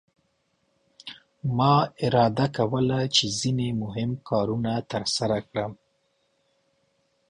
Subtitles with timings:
[1.57, 1.73] ما
[2.05, 5.71] اداره کوله چې ځینې مهم کارونه ترسره کړم.